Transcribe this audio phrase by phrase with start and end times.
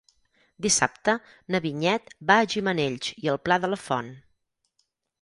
[0.65, 1.15] Dissabte
[1.55, 4.15] na Vinyet va a Gimenells i el Pla de la Font.